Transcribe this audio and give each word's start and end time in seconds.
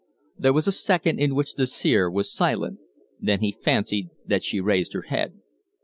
There 0.35 0.51
was 0.51 0.65
a 0.65 0.71
second 0.71 1.19
in 1.19 1.35
which 1.35 1.53
the 1.53 1.67
seer 1.67 2.09
was 2.09 2.33
silent; 2.33 2.79
then 3.19 3.41
he 3.41 3.51
fancied 3.51 4.09
that 4.25 4.43
she 4.43 4.59
raised 4.59 4.93
her 4.93 5.03
head. 5.03 5.41